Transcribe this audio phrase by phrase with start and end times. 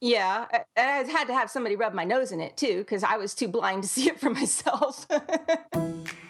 [0.00, 3.16] Yeah, I, I had to have somebody rub my nose in it too because I
[3.16, 5.06] was too blind to see it for myself.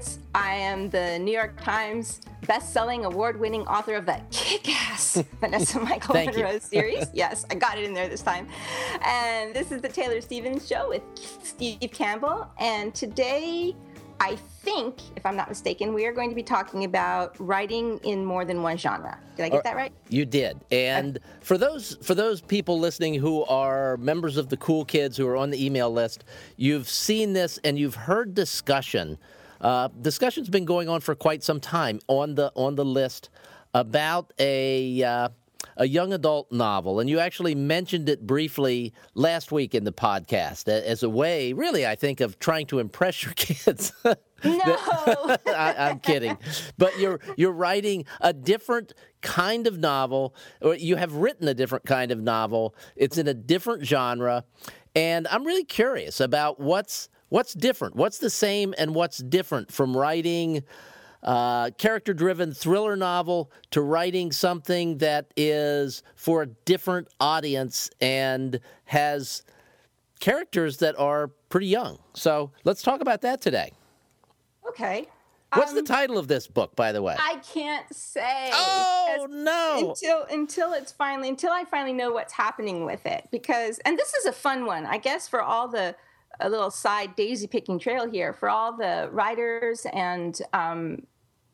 [0.00, 0.18] Stevens.
[0.34, 6.58] I am the New York Times best-selling, award-winning author of the kick-ass Vanessa Michael Munroe
[6.60, 7.06] series.
[7.12, 8.48] Yes, I got it in there this time.
[9.04, 11.02] And this is the Taylor Stevens Show with
[11.42, 12.48] Steve Campbell.
[12.58, 13.76] And today,
[14.18, 18.24] I think, if I'm not mistaken, we are going to be talking about writing in
[18.24, 19.18] more than one genre.
[19.36, 19.92] Did I get Or- that right?
[20.08, 20.58] You did.
[20.70, 25.26] And for those for those people listening who are members of the cool kids who
[25.26, 26.24] are on the email list,
[26.56, 29.18] you've seen this and you've heard discussion.
[29.62, 33.30] Uh, discussion's been going on for quite some time on the on the list
[33.72, 35.28] about a uh,
[35.76, 40.68] a young adult novel, and you actually mentioned it briefly last week in the podcast
[40.68, 43.92] as a way, really, I think, of trying to impress your kids.
[44.04, 44.10] No.
[44.44, 46.36] I, I'm kidding,
[46.76, 51.84] but you're you're writing a different kind of novel, or you have written a different
[51.84, 52.74] kind of novel.
[52.96, 54.44] It's in a different genre,
[54.94, 59.96] and I'm really curious about what's what's different, what's the same, and what's different from
[59.96, 60.62] writing.
[61.22, 68.58] Uh, character driven thriller novel to writing something that is for a different audience and
[68.86, 69.42] has
[70.20, 71.98] characters that are pretty young.
[72.12, 73.72] So let's talk about that today.
[74.68, 75.06] okay.
[75.54, 77.14] What's Um, the title of this book, by the way?
[77.18, 78.50] I can't say.
[78.52, 79.90] oh no!
[79.90, 84.12] until until it's finally until I finally know what's happening with it because and this
[84.14, 85.94] is a fun one I guess for all the
[86.42, 91.06] a little side daisy picking trail here for all the writers and um,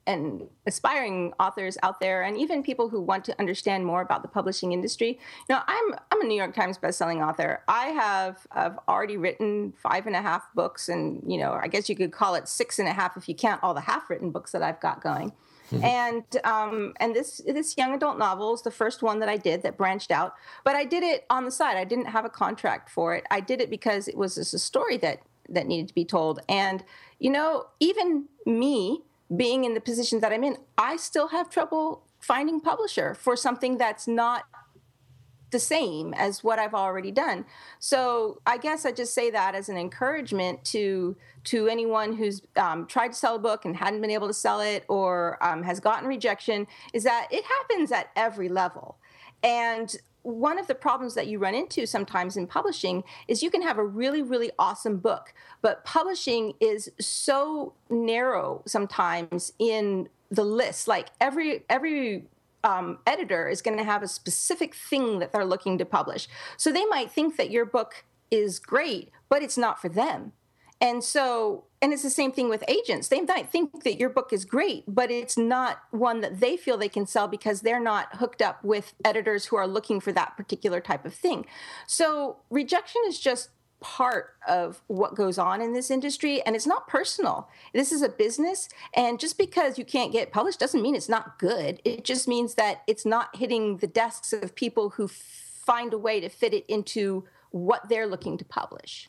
[0.06, 4.28] and aspiring authors out there and even people who want to understand more about the
[4.28, 5.18] publishing industry.
[5.48, 7.62] You know, I'm I'm a New York Times bestselling author.
[7.68, 11.88] I have I've already written five and a half books and you know I guess
[11.88, 14.30] you could call it six and a half if you count all the half written
[14.30, 15.32] books that I've got going
[15.82, 19.62] and um, and this this young adult novel is the first one that I did
[19.62, 20.34] that branched out.
[20.64, 21.76] But I did it on the side.
[21.76, 23.24] I didn't have a contract for it.
[23.30, 26.40] I did it because it was just a story that that needed to be told.
[26.48, 26.84] And
[27.18, 29.02] you know, even me
[29.34, 33.78] being in the position that I'm in, I still have trouble finding publisher for something
[33.78, 34.44] that's not
[35.50, 37.44] the same as what I've already done.
[37.78, 42.86] So I guess I just say that as an encouragement to to anyone who's um,
[42.86, 45.80] tried to sell a book and hadn't been able to sell it or um, has
[45.80, 48.98] gotten rejection is that it happens at every level.
[49.42, 53.62] And one of the problems that you run into sometimes in publishing is you can
[53.62, 55.32] have a really really awesome book
[55.62, 62.24] but publishing is so narrow sometimes in the list like every every
[62.64, 66.28] um, editor is going to have a specific thing that they're looking to publish.
[66.56, 70.32] So they might think that your book is great, but it's not for them.
[70.80, 73.08] And so, and it's the same thing with agents.
[73.08, 76.76] They might think that your book is great, but it's not one that they feel
[76.76, 80.36] they can sell because they're not hooked up with editors who are looking for that
[80.36, 81.46] particular type of thing.
[81.88, 86.88] So rejection is just part of what goes on in this industry and it's not
[86.88, 87.48] personal.
[87.72, 91.38] This is a business and just because you can't get published doesn't mean it's not
[91.38, 91.80] good.
[91.84, 96.20] It just means that it's not hitting the desks of people who find a way
[96.20, 99.08] to fit it into what they're looking to publish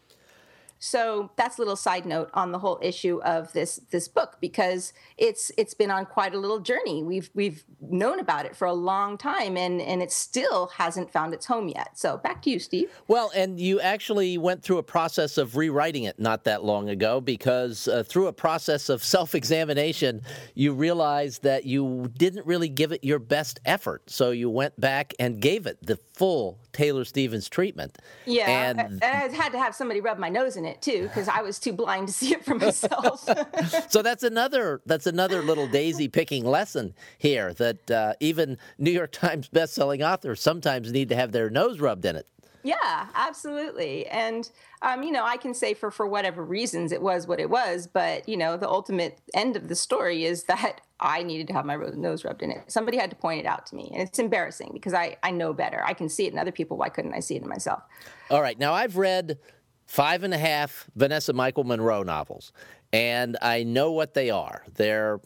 [0.80, 4.94] so that's a little side note on the whole issue of this this book because
[5.18, 7.04] it's it's been on quite a little journey.
[7.04, 11.34] We've we've known about it for a long time and and it still hasn't found
[11.34, 12.00] its home yet.
[12.00, 12.90] So back to you, Steve.
[13.10, 17.20] Well, and you actually went through a process of rewriting it not that long ago
[17.20, 20.22] because uh, through a process of self examination,
[20.56, 24.10] you realized that you didn't really give it your best effort.
[24.10, 27.98] So you went back and gave it the full Taylor Stevens treatment.
[28.26, 31.28] Yeah, And and I had to have somebody rub my nose in it too because
[31.28, 33.28] I was too blind to see it for myself.
[33.90, 39.12] so that's another that's another little daisy picking lesson here that uh, even New York
[39.12, 42.28] Times bestselling authors sometimes need to have their nose rubbed in it.
[42.64, 44.06] Yeah, absolutely.
[44.08, 44.50] And
[44.82, 47.88] um, you know, I can say for for whatever reasons it was what it was,
[47.88, 51.66] but you know, the ultimate end of the story is that I needed to have
[51.66, 52.72] my nose rubbed in it.
[52.72, 55.54] Somebody had to point it out to me, and it's embarrassing because I I know
[55.54, 55.84] better.
[55.86, 56.78] I can see it in other people.
[56.78, 57.84] Why couldn't I see it in myself?
[58.30, 59.40] All right, now I've read
[59.86, 62.52] five and a half Vanessa Michael Munroe novels,
[62.92, 64.64] and I know what they are.
[64.76, 65.20] They're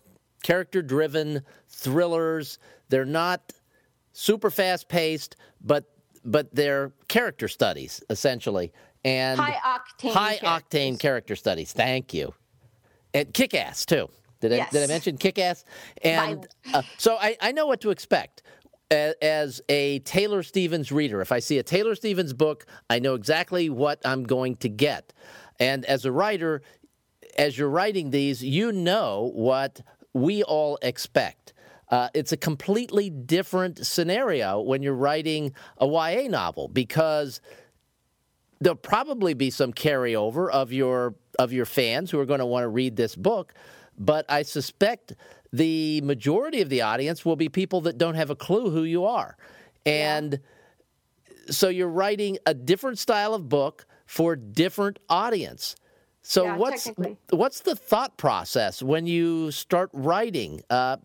[0.43, 2.59] character driven thrillers.
[2.89, 3.53] They're not
[4.11, 5.85] super fast paced, but
[6.25, 8.71] but they're character studies essentially,
[9.03, 10.13] and High octane.
[10.13, 11.73] high octane character studies.
[11.73, 12.33] Thank you,
[13.13, 14.09] and kick ass too.
[14.39, 15.63] Did I, did I mention kick ass?
[16.01, 18.41] And uh, so I, I know what to expect.
[18.91, 21.21] as a Taylor Stevens reader.
[21.21, 25.13] If I see a Taylor Stevens book, I know exactly what I'm going to get.
[25.59, 26.61] And as a writer,
[27.37, 29.81] as you're writing these, you know what
[30.13, 31.52] we all expect.
[31.93, 37.39] Uh, it's a completely different scenario when you're writing a YA novel because
[38.59, 42.63] there'll probably be some carryover of your of your fans who are going to want
[42.63, 43.53] to read this book,
[43.95, 45.13] but I suspect
[45.51, 49.05] the majority of the audience will be people that don't have a clue who you
[49.05, 49.37] are.
[49.85, 51.51] And yeah.
[51.51, 55.75] so you're writing a different style of book for different audience.
[56.23, 56.89] So yeah, what's
[57.29, 60.63] what's the thought process when you start writing?
[60.71, 60.97] Uh,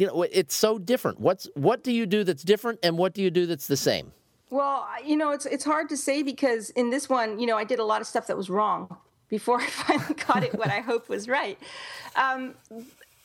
[0.00, 1.20] you know, it's so different.
[1.20, 4.12] What's what do you do that's different, and what do you do that's the same?
[4.48, 7.64] Well, you know, it's it's hard to say because in this one, you know, I
[7.64, 8.96] did a lot of stuff that was wrong
[9.28, 11.58] before I finally got it what I hope was right.
[12.16, 12.54] Um,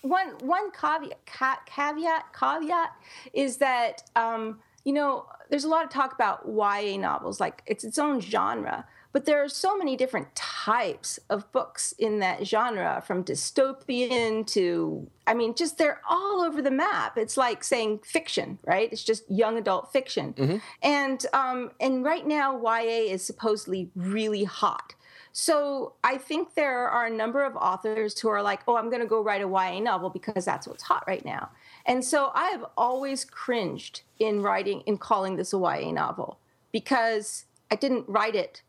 [0.02, 1.26] one one caveat
[1.66, 2.92] caveat caveat
[3.32, 7.86] is that um, you know there's a lot of talk about YA novels, like it's
[7.86, 8.86] its own genre.
[9.16, 15.10] But there are so many different types of books in that genre, from dystopian to,
[15.26, 17.18] I mean, just they're all over the map.
[17.18, 18.92] It's like saying fiction, right?
[18.92, 20.34] It's just young adult fiction.
[20.34, 20.58] Mm-hmm.
[20.84, 24.96] And um, and right now, YA is supposedly really hot.
[25.32, 29.02] So I think there are a number of authors who are like, oh, I'm going
[29.02, 31.52] to go write a YA novel because that's what's hot right now.
[31.86, 36.38] And so I have always cringed in writing, in calling this a YA novel
[36.74, 38.62] because I didn't write it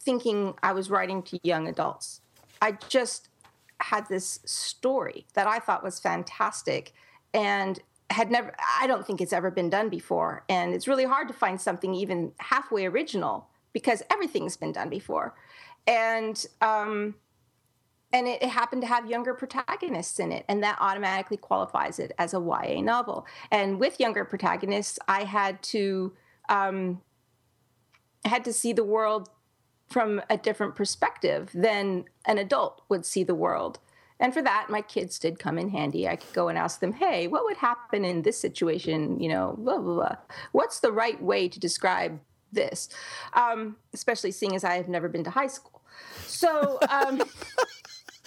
[0.00, 2.20] thinking I was writing to young adults.
[2.60, 3.28] I just
[3.80, 6.92] had this story that I thought was fantastic
[7.32, 7.80] and
[8.10, 10.44] had never, I don't think it's ever been done before.
[10.48, 15.34] And it's really hard to find something even halfway original because everything's been done before.
[15.86, 17.16] And, um,
[18.12, 22.32] and it, happened to have younger protagonists in it, and that automatically qualifies it as
[22.32, 23.26] a YA novel.
[23.50, 26.12] And with younger protagonists, I had to
[26.48, 27.00] um,
[28.24, 29.28] had to see the world
[29.94, 33.78] from a different perspective than an adult would see the world.
[34.18, 36.08] And for that, my kids did come in handy.
[36.08, 39.20] I could go and ask them, hey, what would happen in this situation?
[39.20, 40.16] You know, blah, blah, blah.
[40.50, 42.18] What's the right way to describe
[42.50, 42.88] this?
[43.34, 45.82] Um, especially seeing as I have never been to high school.
[46.26, 46.80] So.
[46.90, 47.22] Um,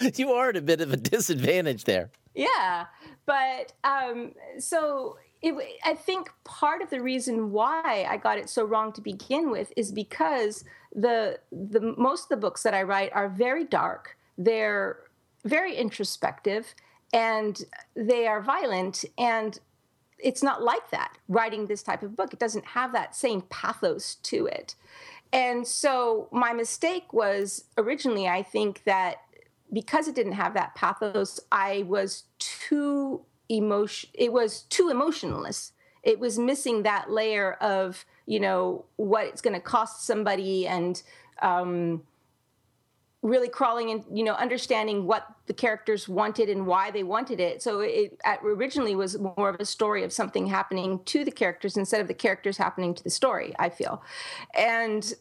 [0.14, 2.10] you are at a bit of a disadvantage there.
[2.34, 2.86] Yeah.
[3.26, 5.54] But um, so it,
[5.84, 9.70] I think part of the reason why I got it so wrong to begin with
[9.76, 14.16] is because the the most of the books that I write are very dark.
[14.36, 14.98] They're
[15.44, 16.74] very introspective,
[17.12, 17.62] and
[17.94, 19.04] they are violent.
[19.16, 19.58] And
[20.18, 21.16] it's not like that.
[21.28, 24.74] Writing this type of book, it doesn't have that same pathos to it.
[25.32, 29.16] And so my mistake was originally, I think that
[29.72, 36.18] because it didn't have that pathos, I was too emotion it was too emotionless it
[36.18, 41.02] was missing that layer of you know what it's going to cost somebody and
[41.40, 42.02] um,
[43.22, 47.62] really crawling and you know understanding what the characters wanted and why they wanted it
[47.62, 52.00] so it originally was more of a story of something happening to the characters instead
[52.00, 54.02] of the characters happening to the story i feel
[54.54, 55.14] and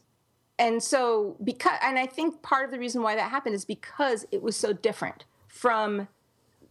[0.60, 4.26] and so because and i think part of the reason why that happened is because
[4.32, 6.08] it was so different from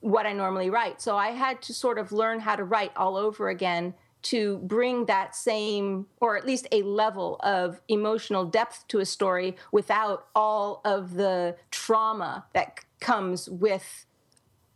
[0.00, 1.02] what I normally write.
[1.02, 3.94] So I had to sort of learn how to write all over again
[4.30, 9.56] to bring that same, or at least a level of emotional depth to a story
[9.70, 14.06] without all of the trauma that comes with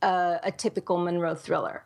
[0.02, 1.84] a, a typical Munroe thriller.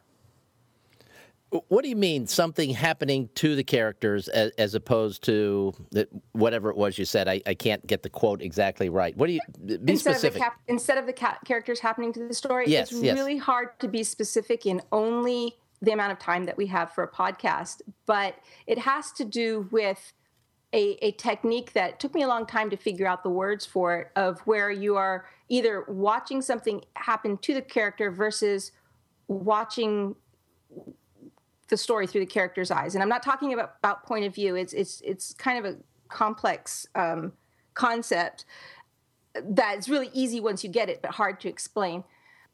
[1.69, 6.69] What do you mean something happening to the characters as, as opposed to the, whatever
[6.69, 7.29] it was you said?
[7.29, 9.17] I, I, can't get the quote exactly right.
[9.17, 10.41] What do you be instead specific?
[10.41, 13.17] Of cap, instead of the ca- characters happening to the story, yes, it's yes.
[13.17, 17.05] really hard to be specific in only the amount of time that we have for
[17.05, 17.83] a podcast.
[18.07, 18.37] But
[18.67, 20.13] it has to do with
[20.73, 23.97] a, a technique that took me a long time to figure out the words for
[23.99, 28.73] it of where you are either watching something happen to the character versus
[29.29, 30.17] watching
[31.69, 32.95] the story through the character's eyes.
[32.95, 34.55] And I'm not talking about, about point of view.
[34.55, 37.33] It's it's it's kind of a complex um,
[37.75, 38.45] concept
[39.43, 42.05] that's really easy once you get it, but hard to explain.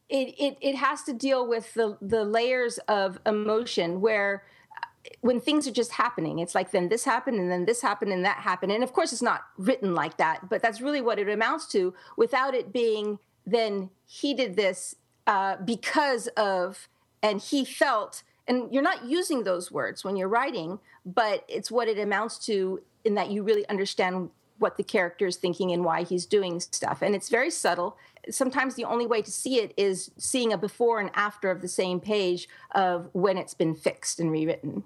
[0.09, 4.43] It, it, it has to deal with the, the layers of emotion where
[4.75, 8.11] uh, when things are just happening, it's like then this happened and then this happened
[8.11, 8.73] and that happened.
[8.73, 11.93] And of course, it's not written like that, but that's really what it amounts to
[12.17, 14.95] without it being then he did this
[15.27, 16.87] uh, because of,
[17.23, 21.87] and he felt and you're not using those words when you're writing but it's what
[21.87, 26.03] it amounts to in that you really understand what the character is thinking and why
[26.03, 27.97] he's doing stuff and it's very subtle
[28.29, 31.67] sometimes the only way to see it is seeing a before and after of the
[31.67, 34.83] same page of when it's been fixed and rewritten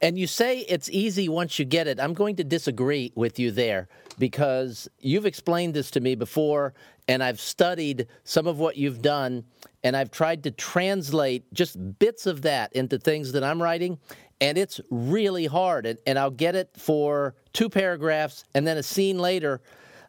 [0.00, 1.98] And you say it's easy once you get it.
[1.98, 6.74] I'm going to disagree with you there because you've explained this to me before,
[7.08, 9.44] and I've studied some of what you've done,
[9.82, 13.98] and I've tried to translate just bits of that into things that I'm writing,
[14.40, 15.86] and it's really hard.
[15.86, 19.60] And, and I'll get it for two paragraphs, and then a scene later,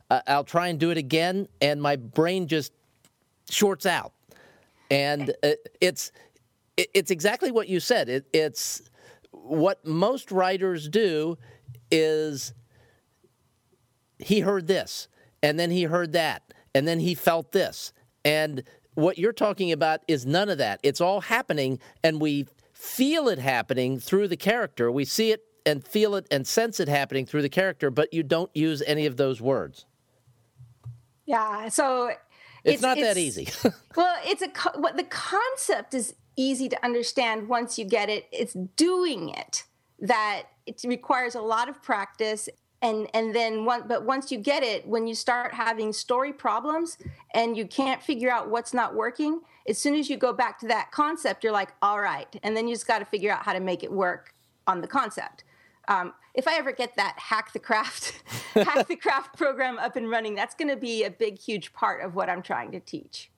[0.10, 2.74] uh, I'll try and do it again, and my brain just
[3.50, 4.14] shorts out.
[4.92, 5.52] And uh,
[5.82, 6.12] it's
[6.78, 8.10] it's exactly what you said.
[8.10, 8.90] It, it's
[9.32, 11.38] what most writers do
[11.92, 12.54] is
[14.18, 15.08] he heard this,
[15.44, 17.94] and then he heard that, and then he felt this.
[18.26, 18.64] And
[18.96, 20.80] what you're talking about is none of that.
[20.84, 24.92] It's all happening, and we feel it happening through the character.
[24.92, 28.24] We see it and feel it and sense it happening through the character, but you
[28.24, 29.86] don't use any of those words.
[31.30, 32.18] Yeah, so it's,
[32.64, 33.48] it's not it's, that easy.
[33.96, 38.28] well, it's a what the concept is easy to understand once you get it.
[38.32, 39.64] It's doing it
[40.00, 42.50] that it requires a lot of practice
[42.82, 46.98] and and then one but once you get it when you start having story problems
[47.36, 50.68] and you can't figure out what's not working as soon as you go back to
[50.68, 53.52] that concept you're like all right and then you just got to figure out how
[53.52, 54.34] to make it work
[54.66, 55.44] on the concept
[55.90, 60.10] um, if i ever get that hack the craft hack the craft program up and
[60.10, 63.30] running that's going to be a big huge part of what i'm trying to teach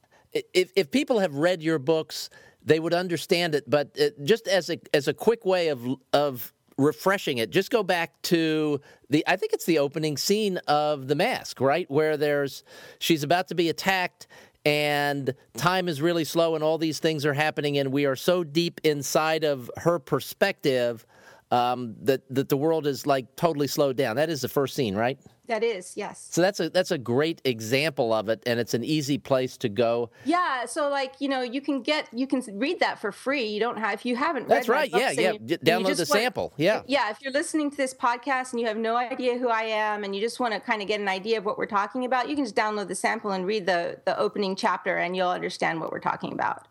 [0.53, 2.29] if, if people have read your books
[2.63, 6.53] they would understand it but uh, just as a as a quick way of of
[6.81, 7.50] refreshing it.
[7.50, 11.89] Just go back to the I think it's the opening scene of The Mask, right?
[11.89, 12.63] Where there's
[13.00, 14.27] she's about to be attacked
[14.65, 18.43] and time is really slow and all these things are happening and we are so
[18.43, 21.05] deep inside of her perspective
[21.51, 24.15] um, that that the world is like totally slowed down.
[24.15, 25.20] That is the first scene, right?
[25.48, 26.29] That is, yes.
[26.31, 29.67] So that's a that's a great example of it, and it's an easy place to
[29.67, 30.10] go.
[30.24, 30.63] Yeah.
[30.65, 33.43] So like you know you can get you can read that for free.
[33.48, 34.43] You don't have if you haven't.
[34.43, 34.89] Read that's right.
[34.89, 35.31] Yeah, yeah.
[35.34, 36.53] You, Download the sample.
[36.55, 36.84] Yeah.
[36.88, 37.10] Yeah.
[37.10, 40.15] If you're listening to this podcast and you have no idea who I am and
[40.15, 42.36] you just want to kind of get an idea of what we're talking about, you
[42.36, 45.91] can just download the sample and read the the opening chapter, and you'll understand what
[45.91, 46.70] we're talking about.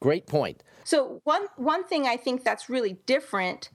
[0.00, 0.62] Great point.
[0.84, 3.68] So one one thing I think that's really different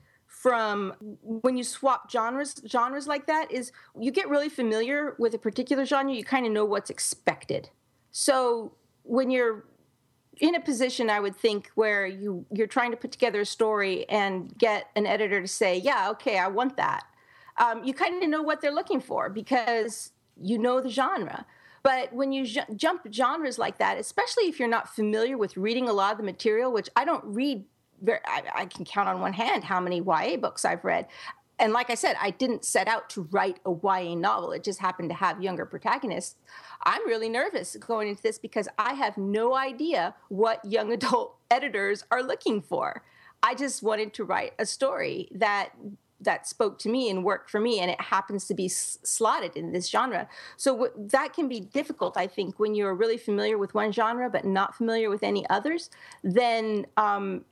[0.46, 5.38] from when you swap genres genres like that is you get really familiar with a
[5.38, 7.68] particular genre you kind of know what's expected.
[8.12, 8.72] So
[9.02, 9.64] when you're
[10.36, 14.08] in a position i would think where you you're trying to put together a story
[14.08, 17.04] and get an editor to say yeah okay i want that
[17.56, 21.46] um, you kind of know what they're looking for because you know the genre.
[21.82, 25.92] But when you jump genres like that especially if you're not familiar with reading a
[25.92, 27.64] lot of the material which i don't read
[28.02, 31.06] very, I, I can count on one hand how many YA books I've read.
[31.58, 34.52] And like I said, I didn't set out to write a YA novel.
[34.52, 36.36] It just happened to have younger protagonists.
[36.84, 42.04] I'm really nervous going into this because I have no idea what young adult editors
[42.10, 43.02] are looking for.
[43.42, 45.70] I just wanted to write a story that
[46.20, 49.54] that spoke to me and worked for me and it happens to be s- slotted
[49.54, 50.26] in this genre
[50.56, 54.30] so w- that can be difficult i think when you're really familiar with one genre
[54.30, 55.90] but not familiar with any others
[56.22, 57.44] then um,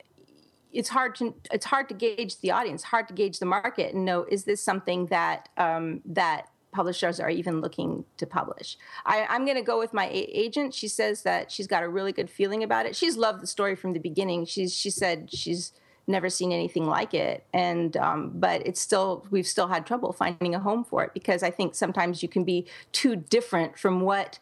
[0.75, 4.05] it's hard to it's hard to gauge the audience, hard to gauge the market, and
[4.05, 8.77] know is this something that um, that publishers are even looking to publish.
[9.05, 10.73] I, am going to go with my a- agent.
[10.73, 12.97] She says that she's got a really good feeling about it.
[12.97, 14.45] She's loved the story from the beginning.
[14.45, 15.71] She's she said she's
[16.07, 20.53] never seen anything like it, and um, but it's still we've still had trouble finding
[20.53, 24.39] a home for it because I think sometimes you can be too different from what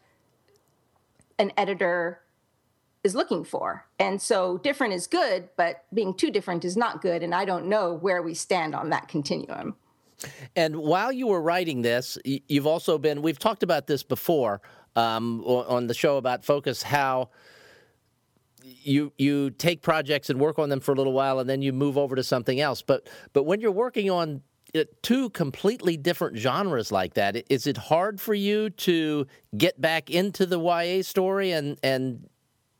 [1.38, 2.20] an editor
[3.04, 3.86] is looking for.
[3.98, 7.22] And so different is good, but being too different is not good.
[7.22, 9.76] And I don't know where we stand on that continuum.
[10.56, 14.62] And while you were writing this, you've also been, we've talked about this before
[14.96, 17.28] um, on the show about Focus, how
[18.64, 21.70] you you take projects and work on them for a little while and then you
[21.70, 24.40] move over to something else but but when you're working on
[24.74, 30.08] uh, two completely different genres like that is it hard for you to get back
[30.08, 32.26] into the YA story and and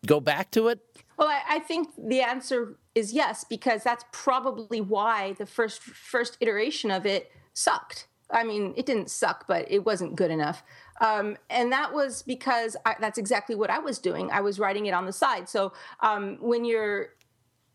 [0.06, 0.80] go back to it?
[1.16, 6.36] Well, I, I, think the answer is yes, because that's probably why the first first
[6.40, 8.08] iteration of it sucked.
[8.30, 10.62] I mean, it didn't suck, but it wasn't good enough.
[11.00, 14.30] Um, and that was because I, that's exactly what I was doing.
[14.30, 15.48] I was writing it on the side.
[15.48, 17.10] So um, when you're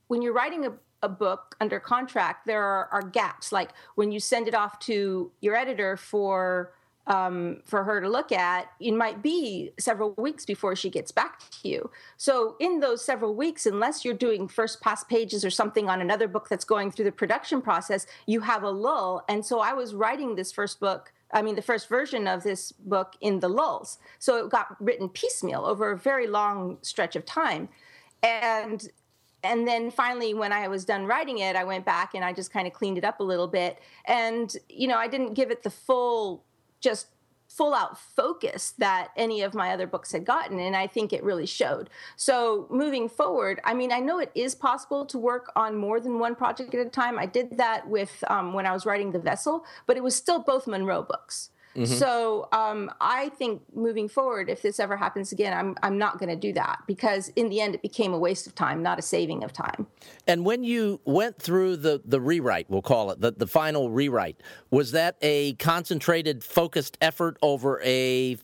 [0.08, 3.52] when you're writing a, a book under contract, there are, are, gaps.
[3.52, 6.74] Like when you send it off to your editor for
[7.10, 11.40] um, for her to look at, it might be several weeks before she gets back
[11.50, 11.90] to you.
[12.18, 16.28] So, in those several weeks, unless you're doing first pass pages or something on another
[16.28, 19.26] book that's going through the production process, you have a lull.
[19.28, 21.12] And so, I was writing this first book.
[21.34, 24.00] I mean, the first version of this book in the lulls.
[24.18, 27.70] So it got written piecemeal over a very long stretch of time.
[28.24, 28.88] And
[29.44, 32.52] and then finally when i was done writing it i went back and i just
[32.52, 35.64] kind of cleaned it up a little bit and you know i didn't give it
[35.64, 36.44] the full
[36.80, 37.08] just
[37.48, 41.24] full out focus that any of my other books had gotten and i think it
[41.24, 41.90] really showed.
[42.16, 46.20] So moving forward i mean i know it is possible to work on more than
[46.20, 47.18] one project at a time.
[47.18, 50.40] I did that with um, when i was writing the vessel but it was still
[50.40, 51.94] both Munroe books Mm-hmm.
[51.94, 56.30] So um, I think moving forward, if this ever happens again, I'm I'm not going
[56.30, 59.02] to do that because in the end, it became a waste of time, not a
[59.02, 59.88] saving of time.
[60.28, 64.42] And when you went through the the rewrite, we'll call it the the final rewrite,
[64.72, 68.38] was that a concentrated, focused effort over a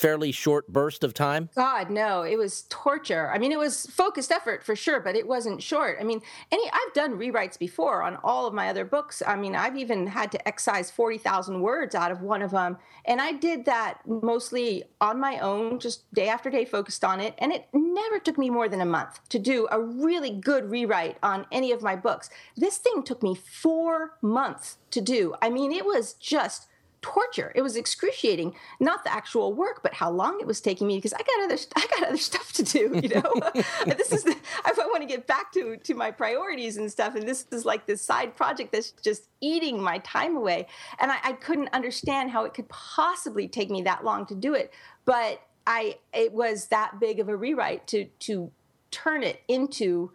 [0.00, 1.50] fairly short burst of time?
[1.54, 3.30] God, no, it was torture.
[3.30, 5.98] I mean, it was focused effort for sure, but it wasn't short.
[6.00, 9.22] I mean, any I've done rewrites before on all of my other books.
[9.26, 13.20] I mean, I've even had to excise 40,000 words out of one of them, and
[13.20, 17.52] I did that mostly on my own, just day after day focused on it, and
[17.52, 21.46] it never took me more than a month to do a really good rewrite on
[21.52, 22.30] any of my books.
[22.56, 25.34] This thing took me 4 months to do.
[25.42, 26.68] I mean, it was just
[27.02, 27.52] torture.
[27.54, 31.12] It was excruciating, not the actual work, but how long it was taking me because
[31.12, 33.00] I got other I got other stuff to do.
[33.02, 33.52] You know,
[33.86, 37.26] this is the, I want to get back to to my priorities and stuff, and
[37.26, 40.66] this is like this side project that's just eating my time away,
[40.98, 44.54] and I, I couldn't understand how it could possibly take me that long to do
[44.54, 44.72] it,
[45.04, 48.50] but I it was that big of a rewrite to to
[48.90, 50.10] turn it into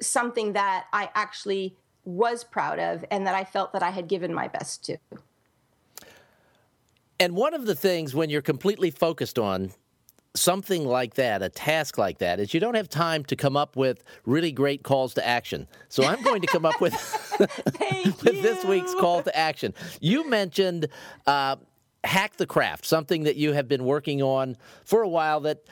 [0.00, 4.34] something that I actually was proud of and that I felt that I had given
[4.34, 4.98] my best to.
[7.22, 9.70] And one of the things when you're completely focused on
[10.34, 13.76] something like that, a task like that, is you don't have time to come up
[13.76, 15.68] with really great calls to action.
[15.88, 16.92] So I'm going to come up with,
[18.24, 19.72] with this week's call to action.
[20.00, 20.88] You mentioned
[21.24, 21.56] uh,
[22.02, 25.62] hack the craft, something that you have been working on for a while that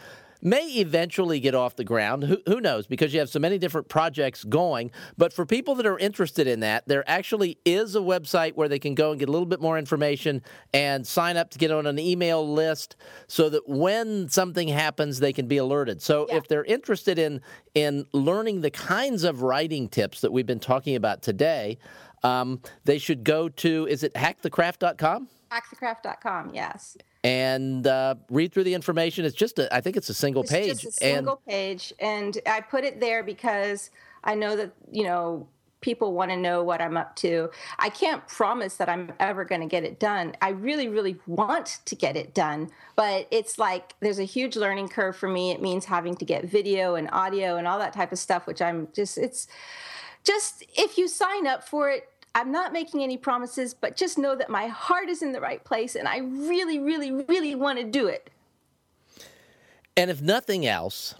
[0.42, 2.24] may eventually get off the ground.
[2.24, 2.86] Who, who, knows?
[2.86, 4.90] Because you have so many different projects going.
[5.16, 8.78] But for people that are interested in that, there actually is a website where they
[8.78, 10.42] can go and get a little bit more information
[10.72, 15.32] and sign up to get on an email list so that when something happens, they
[15.32, 16.02] can be alerted.
[16.02, 16.36] So yeah.
[16.36, 17.40] if they're interested in
[17.74, 21.78] in learning the kinds of writing tips that we've been talking about today,
[22.22, 25.28] um, they should go to is it hackthecraft.com?
[25.50, 29.24] Hackthecraft.com, yes and uh, read through the information.
[29.24, 30.82] It's just a, I think it's a single it's page.
[30.82, 33.90] Just a single and, page, and I put it there because
[34.24, 35.46] I know that you know
[35.80, 37.50] people want to know what I'm up to.
[37.78, 40.34] I can't promise that I'm ever going to get it done.
[40.42, 44.88] I really, really want to get it done, but it's like there's a huge learning
[44.88, 45.52] curve for me.
[45.52, 48.60] It means having to get video and audio and all that type of stuff, which
[48.60, 49.48] I'm just, it's
[50.22, 54.36] just, if you sign up for it, I'm not making any promises, but just know
[54.36, 57.84] that my heart is in the right place and I really, really, really want to
[57.84, 58.30] do it.
[59.96, 61.14] And if nothing else,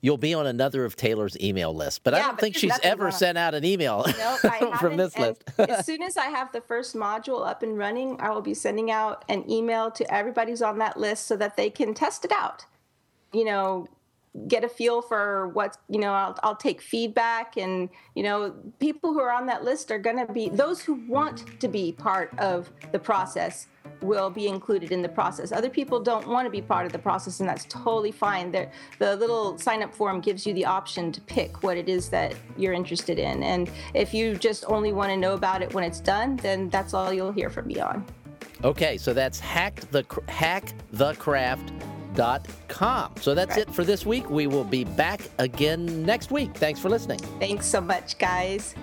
[0.00, 2.04] you'll be on another of Taylor's email list.
[2.04, 3.12] But yeah, I don't think she's ever wrong.
[3.12, 4.04] sent out an email
[4.78, 5.42] from this list.
[5.58, 8.90] as soon as I have the first module up and running, I will be sending
[8.90, 12.32] out an email to everybody who's on that list so that they can test it
[12.32, 12.64] out.
[13.32, 13.88] You know,
[14.46, 19.12] get a feel for what's you know I'll, I'll take feedback and you know people
[19.12, 22.36] who are on that list are going to be those who want to be part
[22.38, 23.66] of the process
[24.02, 25.50] will be included in the process.
[25.52, 28.50] Other people don't want to be part of the process and that's totally fine.
[28.50, 32.08] They're, the little sign up form gives you the option to pick what it is
[32.10, 33.42] that you're interested in.
[33.42, 36.94] And if you just only want to know about it when it's done then that's
[36.94, 38.04] all you'll hear from me on.
[38.64, 41.72] Okay so that's hack the hack the craft
[42.68, 43.12] com.
[43.20, 43.68] So that's right.
[43.68, 44.28] it for this week.
[44.28, 46.54] We will be back again next week.
[46.54, 47.18] Thanks for listening.
[47.38, 48.74] Thanks so much, guys.